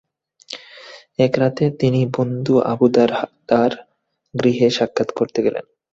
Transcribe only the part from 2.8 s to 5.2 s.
দারদার গৃহে সাক্ষাৎ